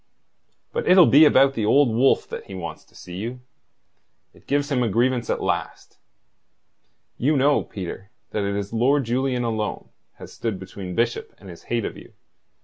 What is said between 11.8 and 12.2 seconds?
of you.